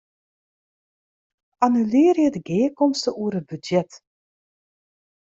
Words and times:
Annulearje 1.67 2.25
de 2.37 2.41
gearkomste 2.49 3.09
oer 3.23 3.35
it 3.39 3.47
budzjet. 3.49 3.91